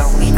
your 0.00 0.29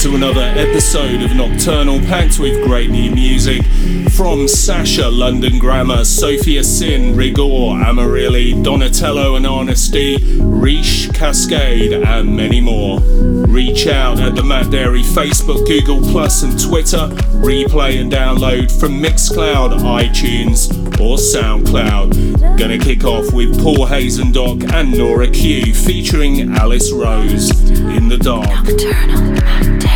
to 0.00 0.14
another 0.14 0.40
episode 0.56 1.20
of 1.20 1.36
Nocturnal, 1.36 1.98
packed 2.06 2.38
with 2.38 2.64
great 2.64 2.88
new 2.88 3.10
music 3.10 3.62
from 4.12 4.48
Sasha, 4.48 5.06
London 5.08 5.58
Grammar, 5.58 6.06
Sophia 6.06 6.64
Sin, 6.64 7.14
Rigor, 7.14 7.42
Amarilli, 7.42 8.64
Donatello 8.64 9.36
and 9.36 9.46
Honesty, 9.46 10.16
Riche, 10.40 11.12
Cascade, 11.12 11.92
and 11.92 12.34
many 12.34 12.62
more. 12.62 13.00
Reach 13.00 13.88
out 13.88 14.20
at 14.20 14.36
the 14.36 14.42
Matt 14.42 14.66
Darey 14.66 15.02
Facebook, 15.02 15.66
Google 15.66 16.00
Plus, 16.10 16.44
and 16.44 16.58
Twitter. 16.58 17.08
Replay 17.42 18.00
and 18.00 18.10
download 18.10 18.70
from 18.80 19.02
Mixcloud, 19.02 19.80
iTunes, 19.80 20.70
or 20.98 21.18
SoundCloud. 21.18 22.58
Gonna 22.58 22.78
kick 22.78 23.04
off 23.04 23.34
with 23.34 23.62
Paul 23.62 23.84
Hazen 23.84 24.32
Hazendonk 24.32 24.72
and 24.72 24.96
Nora 24.96 25.28
Q 25.28 25.74
featuring 25.74 26.52
Alice 26.54 26.90
Rose 26.90 27.50
in 27.70 28.08
the 28.08 28.16
dark. 28.16 28.46
Nocturnal. 28.66 29.89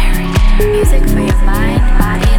Music 0.59 1.03
for 1.09 1.21
your 1.21 1.43
mind, 1.45 1.81
body, 1.99 2.34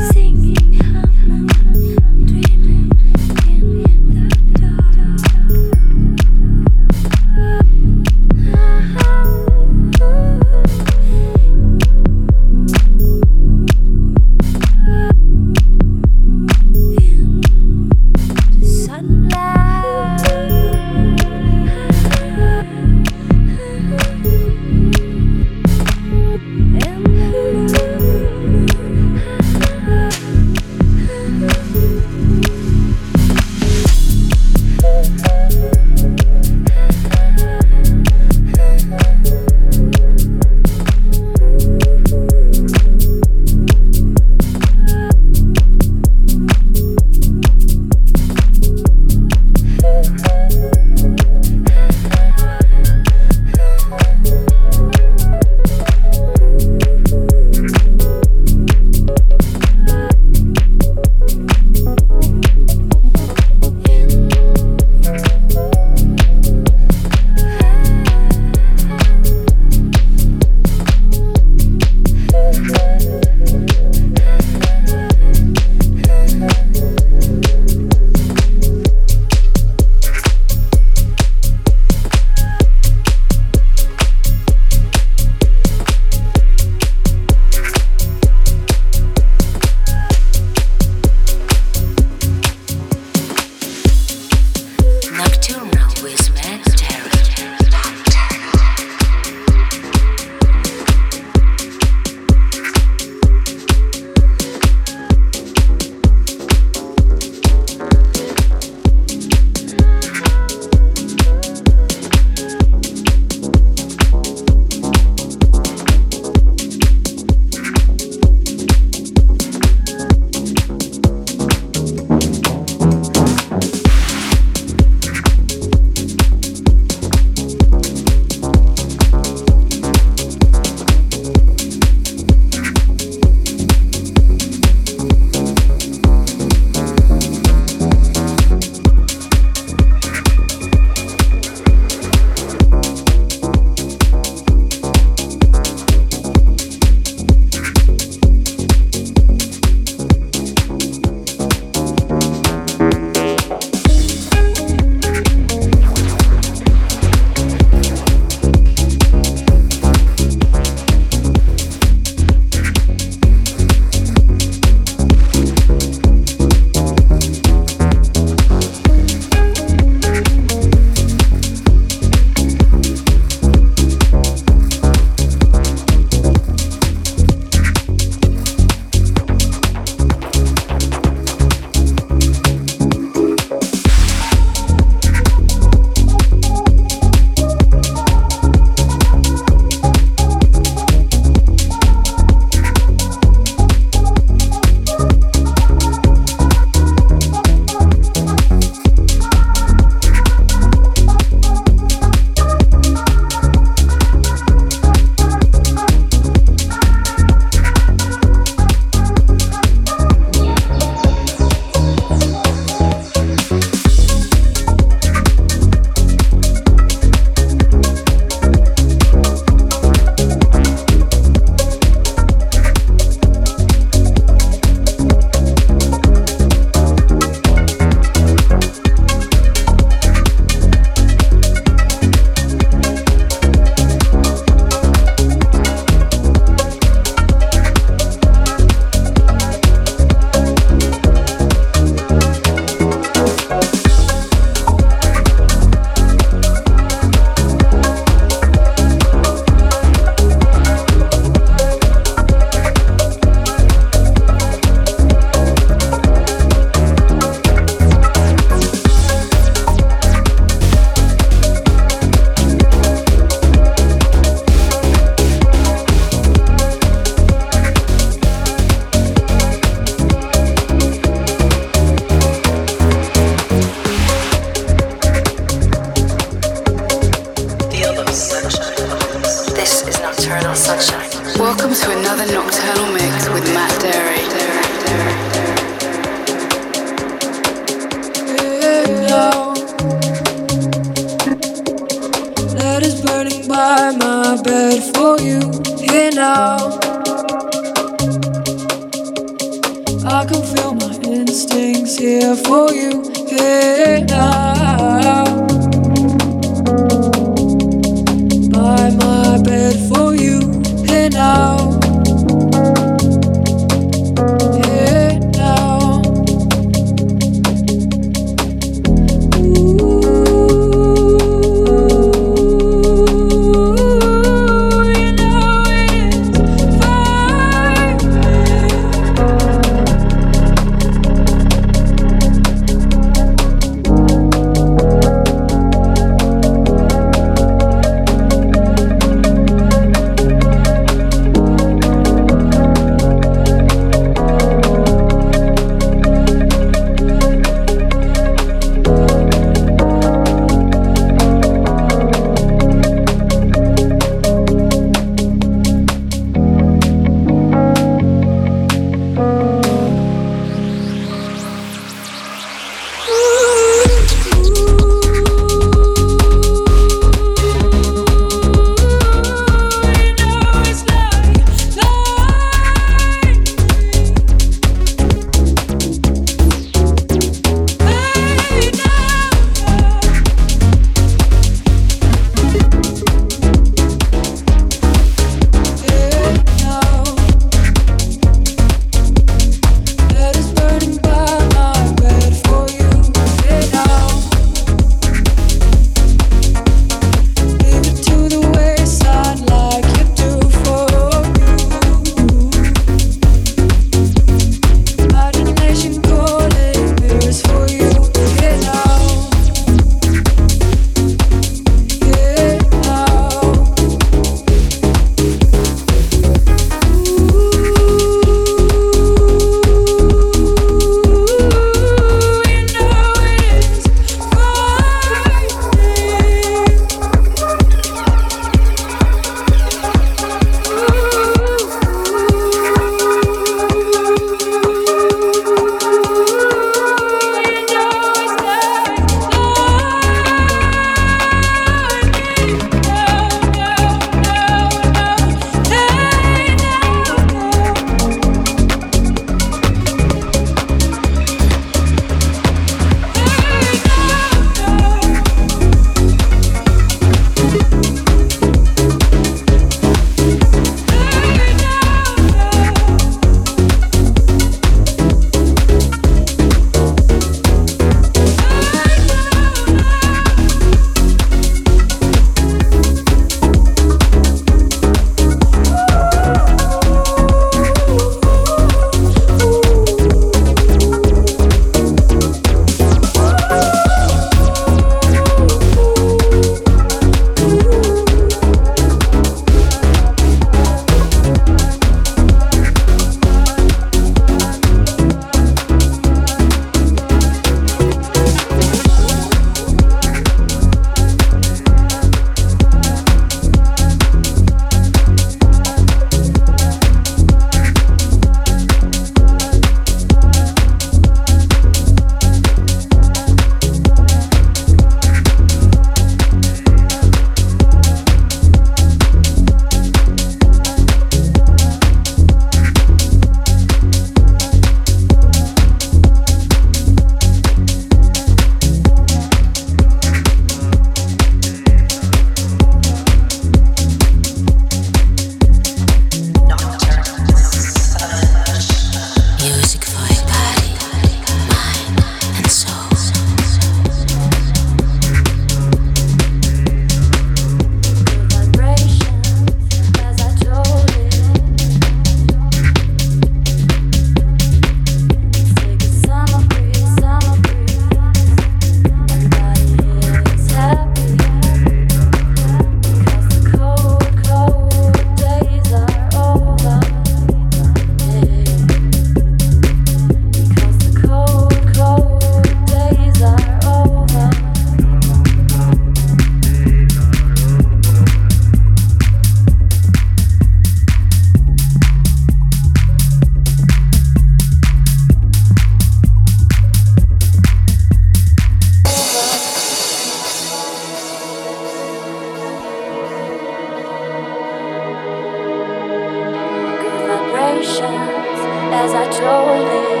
patience 597.64 598.40
as 598.82 598.92
I 598.92 599.04
told 599.20 599.68
it. 599.80 600.00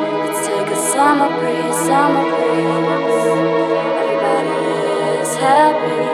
Let's 0.00 0.46
take 0.48 0.68
a 0.68 0.80
summer 0.92 1.28
breeze, 1.38 1.76
summer 1.86 2.24
breeze. 2.32 3.26
Everybody 4.00 4.56
is 5.20 5.32
happy 5.36 6.04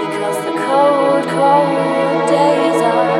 because 0.00 0.38
the 0.46 0.52
cold, 0.64 1.24
cold 1.34 2.28
days 2.28 2.82
are. 2.82 3.19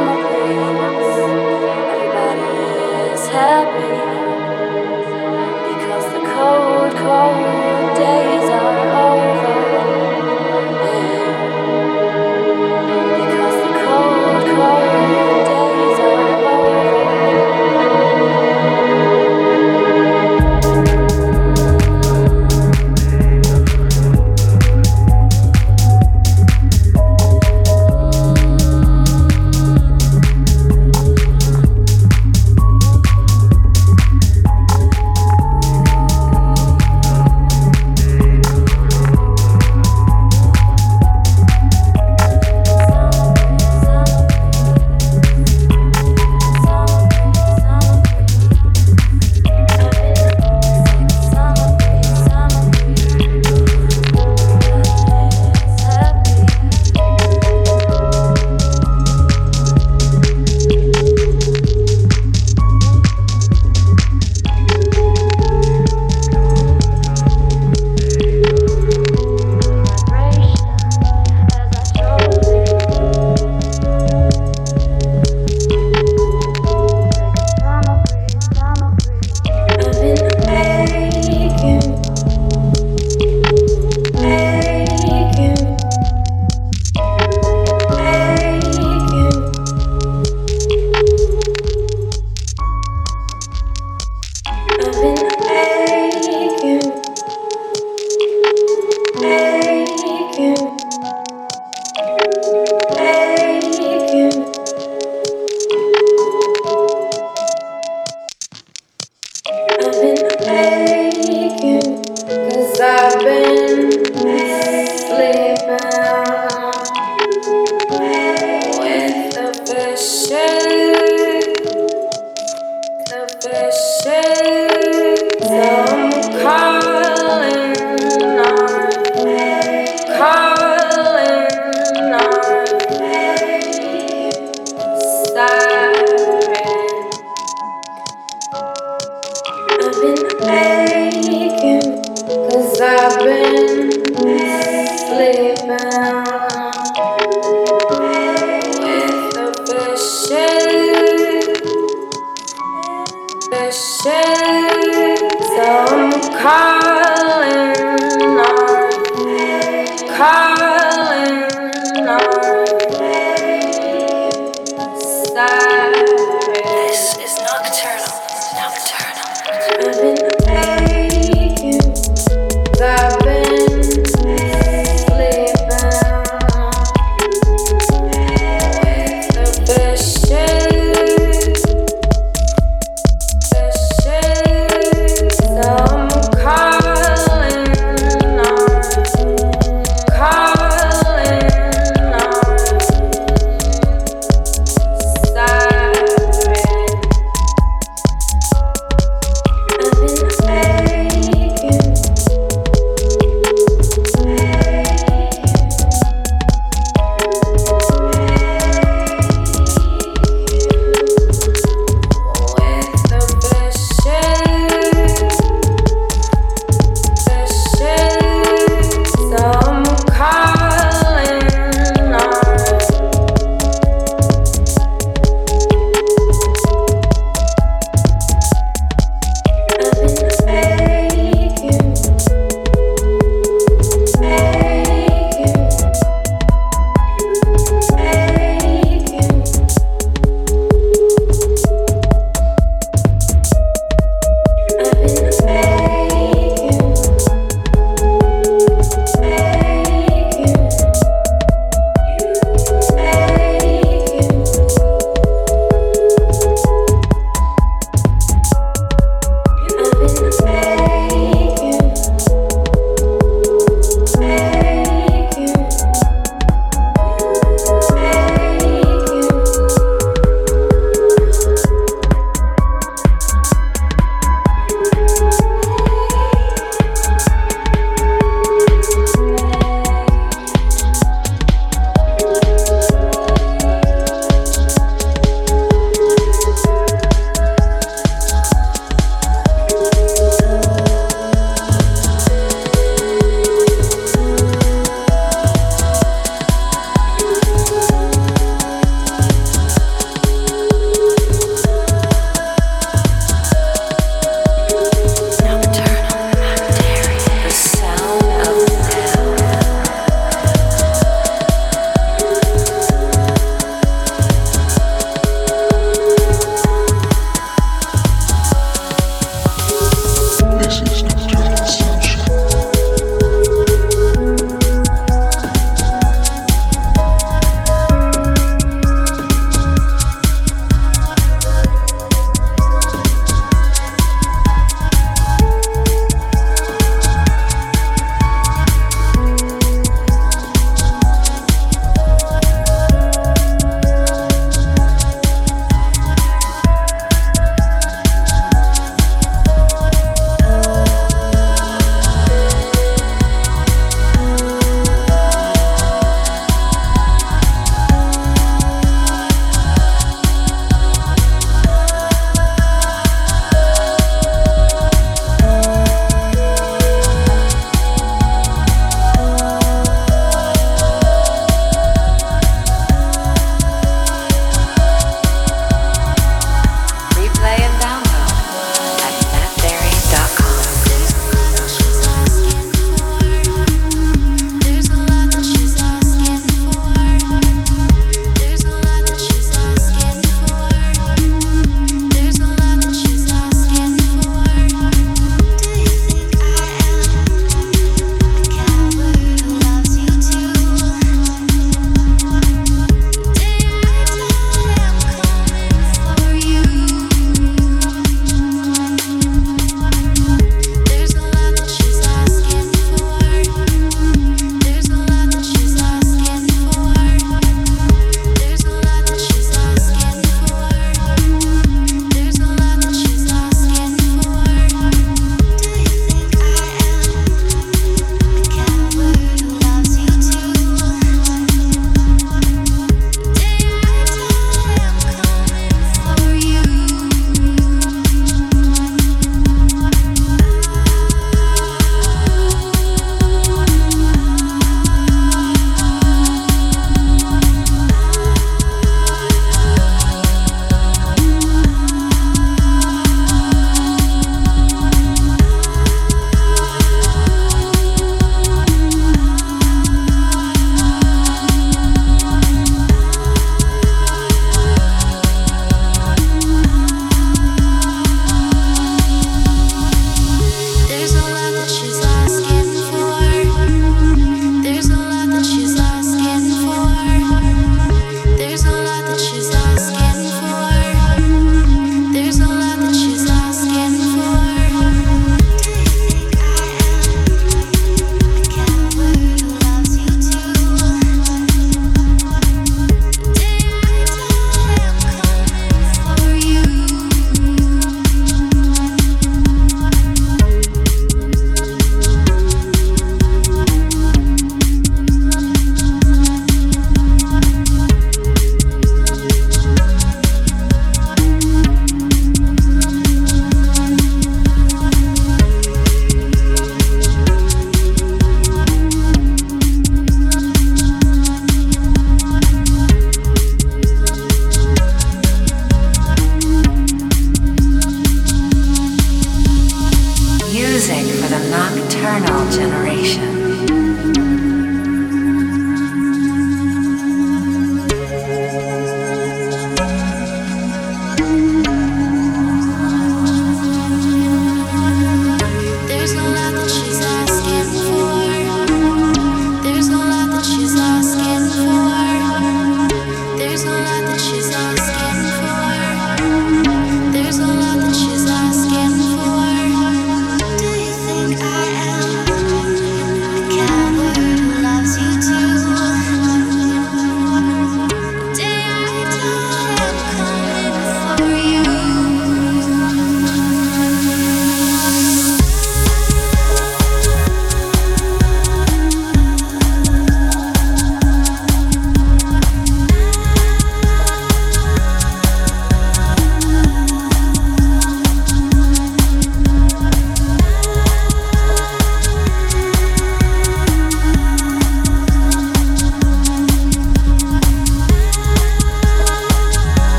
I'm. 0.00 0.67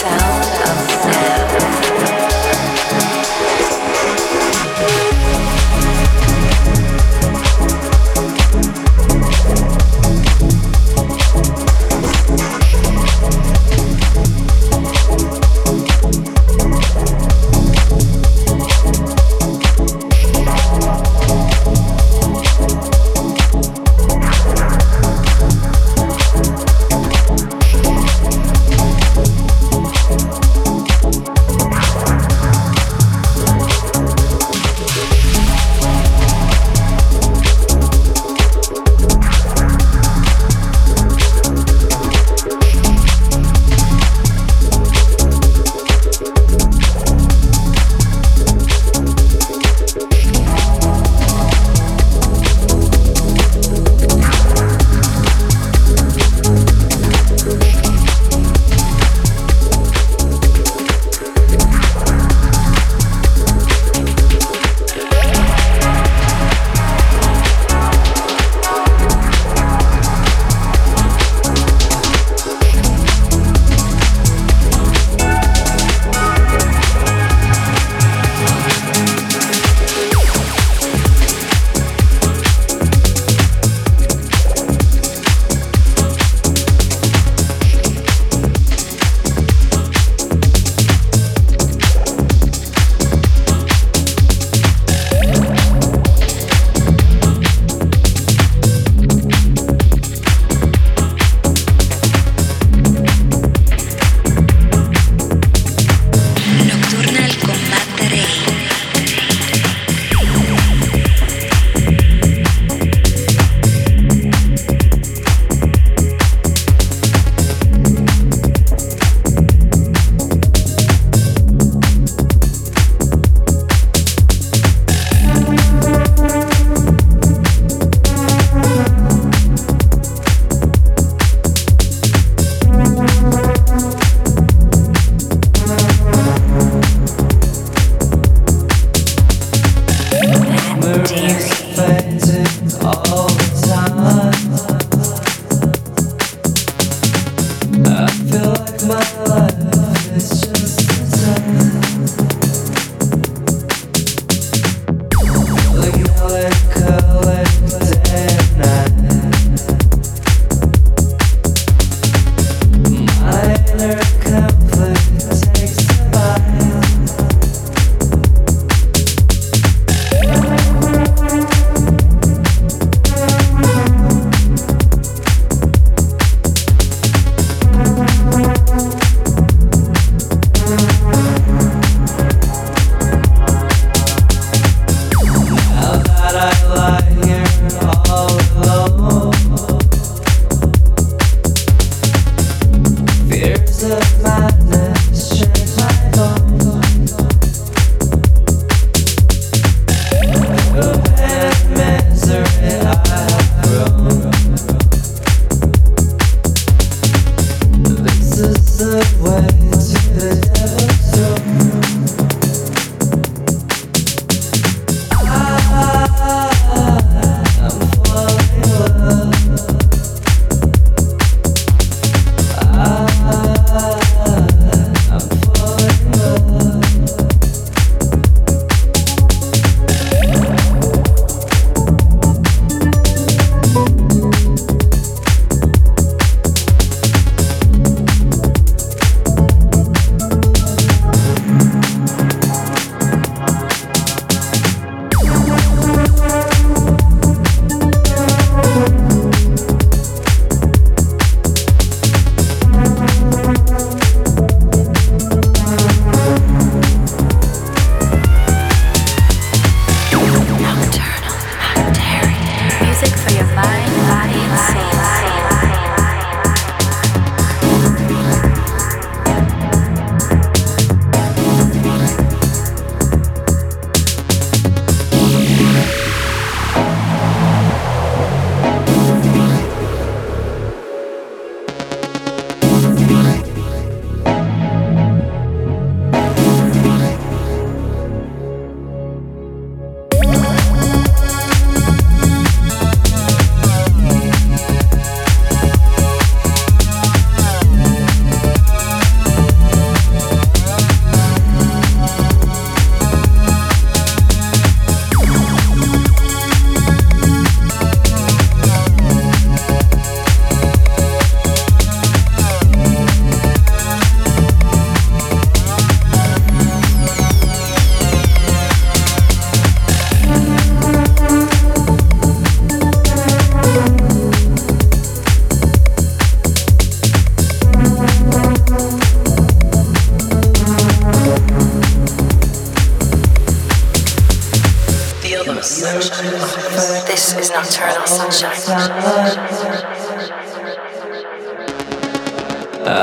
sound. 0.00 0.39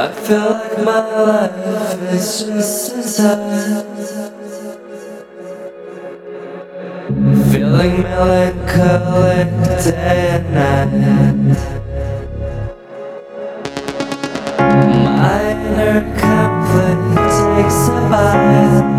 I 0.07 0.11
feel 0.13 0.51
like 0.51 0.77
my 0.85 0.99
life 1.21 2.13
is 2.13 2.43
just 2.43 2.93
inside. 2.93 3.83
Feeling 7.51 8.03
melancholic 8.03 9.49
day 9.83 10.29
and 10.31 10.47
night. 10.55 11.57
My 15.03 15.41
inner 15.51 15.99
conflict 16.17 17.03
takes 17.57 17.89
a 17.89 17.91
bite. 18.09 18.96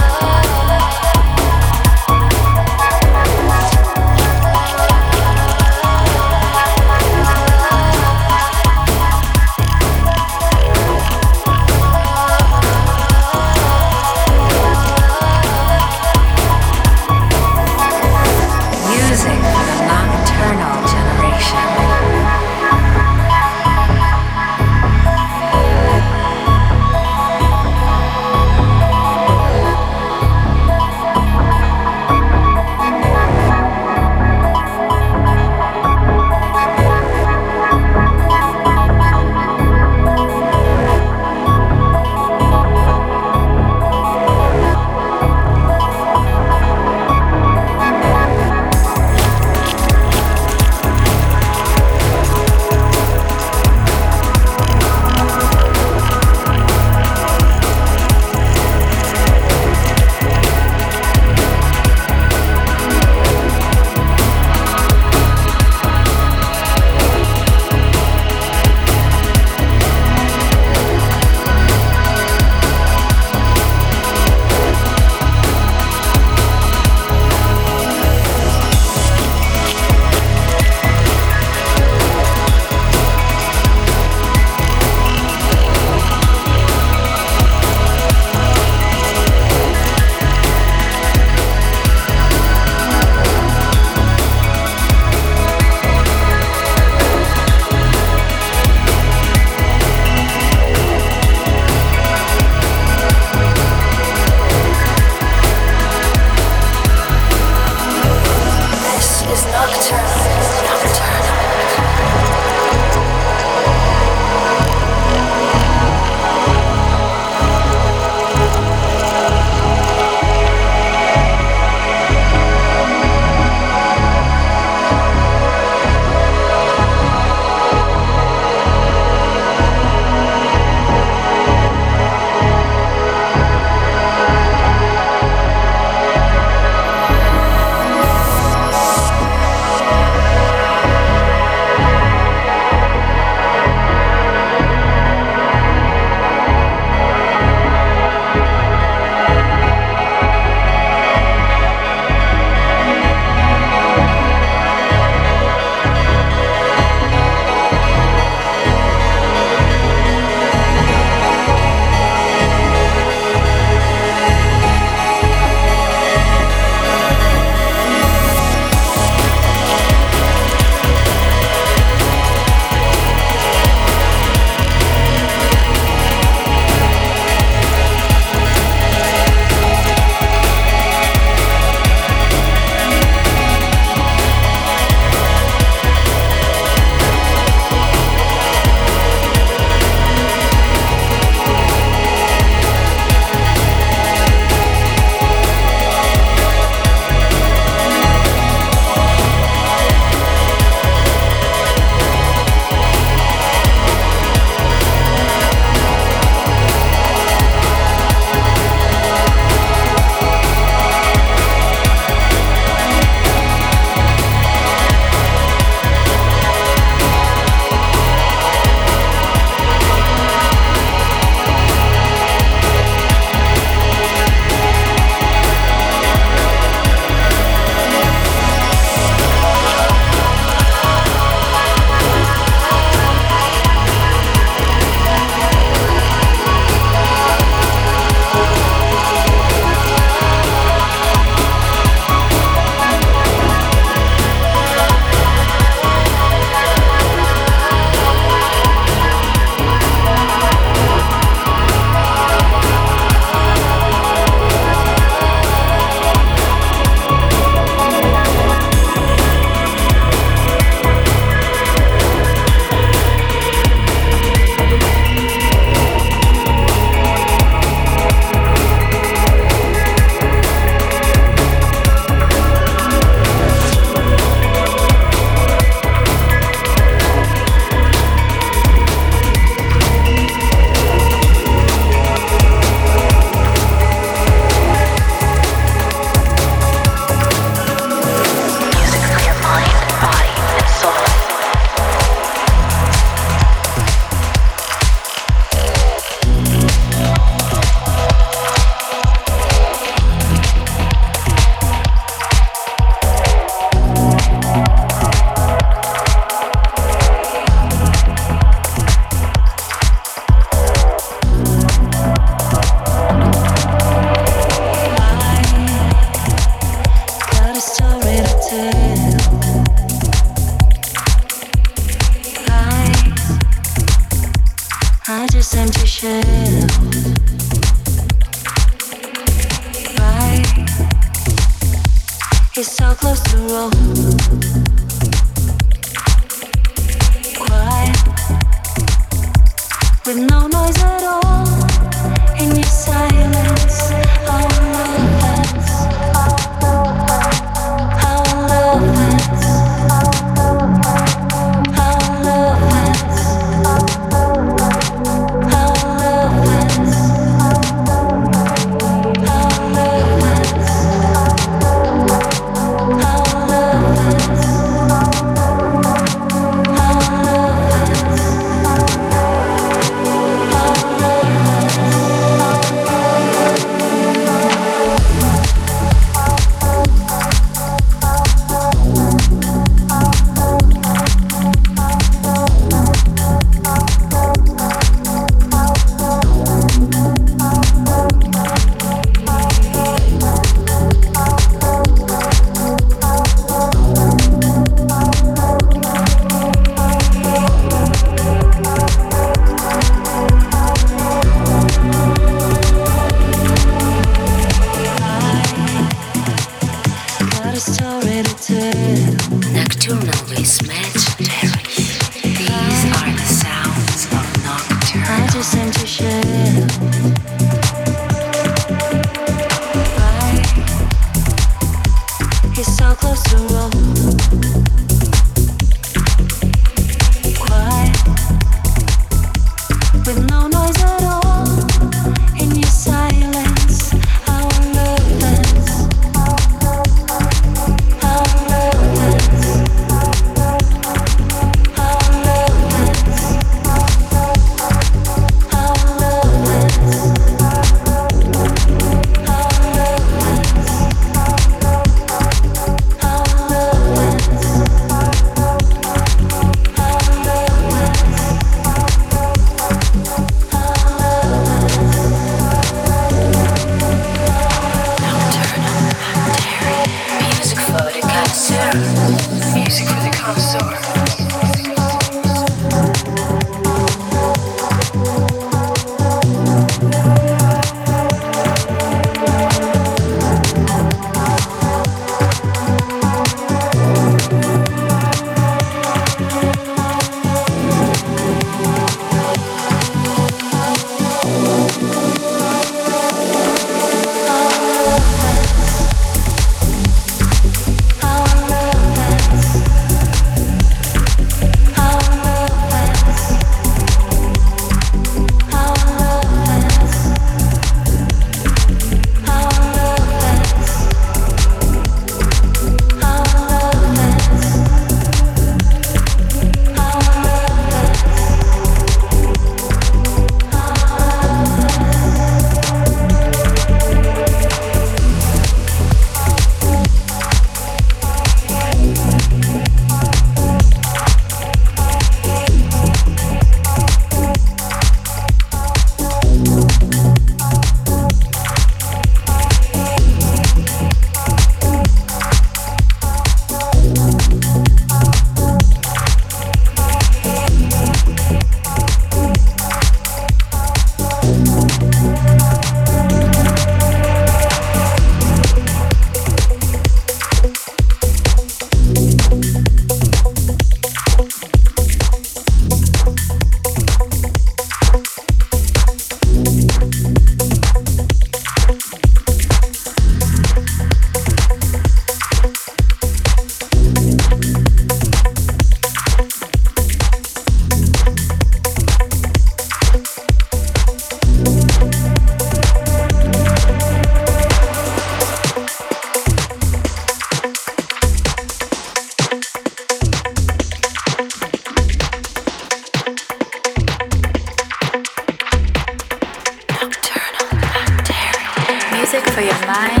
Bye. 599.71 600.00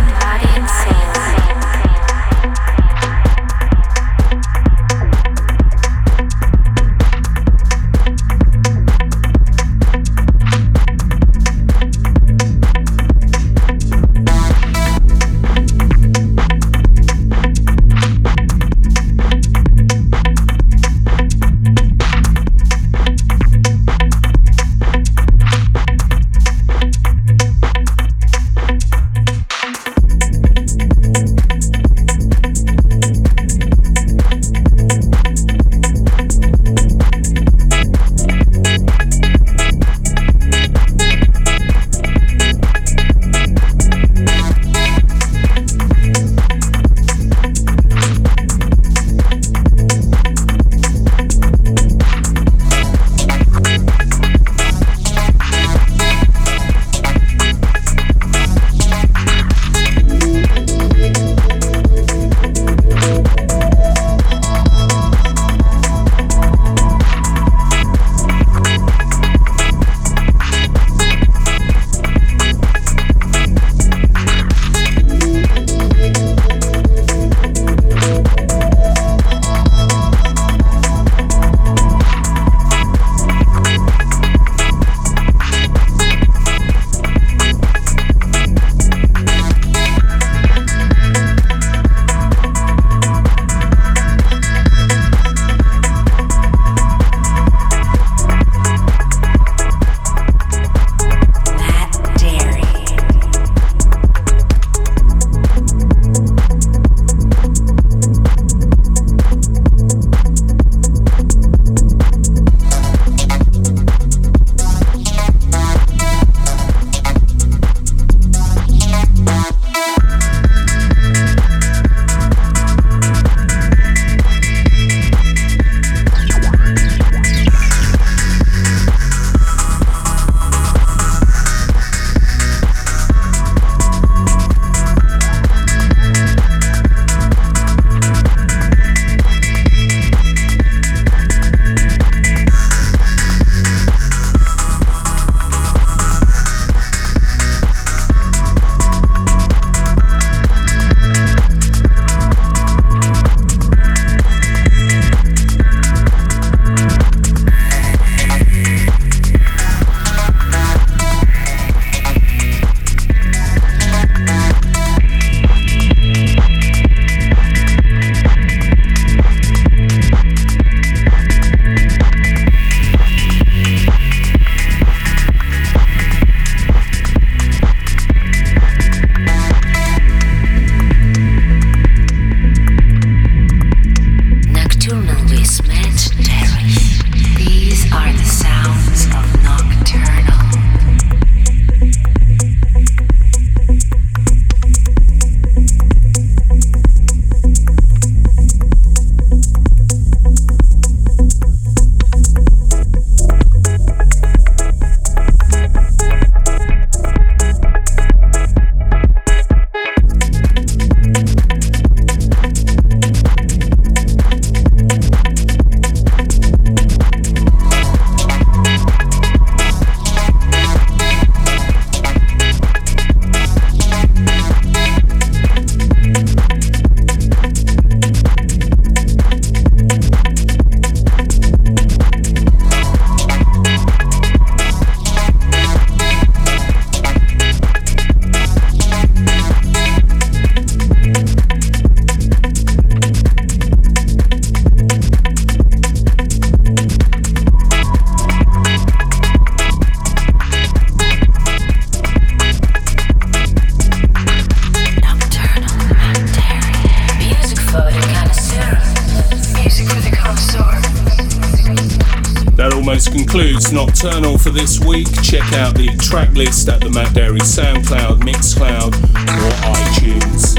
For 264.01 264.49
this 264.49 264.79
week. 264.79 265.05
Check 265.21 265.53
out 265.53 265.75
the 265.75 265.95
track 265.97 266.31
list 266.33 266.67
at 266.67 266.81
the 266.81 266.89
Matt 266.89 267.09
Darey 267.09 267.37
SoundCloud, 267.37 268.21
Mixcloud, 268.21 268.95
or 268.95 269.51
iTunes. 269.75 270.57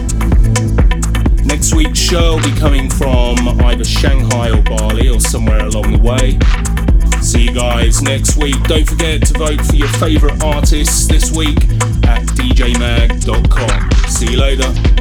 Next 1.45 1.75
week's 1.75 1.99
show 1.99 2.37
will 2.37 2.43
be 2.43 2.57
coming 2.57 2.89
from 2.89 3.37
either 3.63 3.83
Shanghai 3.85 4.51
or 4.51 4.63
Bali 4.63 5.09
or 5.09 5.19
somewhere 5.19 5.67
along 5.67 5.91
the 5.91 5.99
way. 5.99 6.39
See 7.21 7.47
you 7.47 7.53
guys 7.53 8.01
next 8.01 8.37
week. 8.37 8.63
Don't 8.65 8.89
forget 8.89 9.27
to 9.27 9.35
vote 9.37 9.61
for 9.61 9.75
your 9.75 9.89
favourite 9.89 10.41
artists 10.45 11.09
this 11.09 11.33
week 11.33 11.59
at 12.05 12.23
djmag.com. 12.37 13.91
See 14.09 14.31
you 14.31 14.39
later. 14.39 14.92